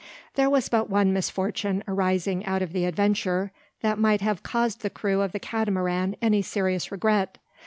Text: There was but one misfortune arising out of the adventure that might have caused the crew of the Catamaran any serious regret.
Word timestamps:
There 0.33 0.49
was 0.49 0.67
but 0.67 0.89
one 0.89 1.13
misfortune 1.13 1.83
arising 1.87 2.43
out 2.47 2.63
of 2.63 2.73
the 2.73 2.85
adventure 2.85 3.51
that 3.81 3.99
might 3.99 4.21
have 4.21 4.41
caused 4.41 4.81
the 4.81 4.89
crew 4.89 5.21
of 5.21 5.31
the 5.31 5.39
Catamaran 5.39 6.15
any 6.23 6.41
serious 6.41 6.91
regret. 6.91 7.37